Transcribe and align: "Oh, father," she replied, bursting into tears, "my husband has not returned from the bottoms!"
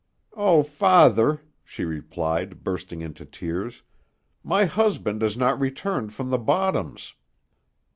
"Oh, 0.35 0.63
father," 0.63 1.43
she 1.63 1.85
replied, 1.85 2.63
bursting 2.63 3.03
into 3.03 3.23
tears, 3.23 3.83
"my 4.43 4.65
husband 4.65 5.21
has 5.21 5.37
not 5.37 5.59
returned 5.59 6.11
from 6.11 6.31
the 6.31 6.39
bottoms!" 6.39 7.13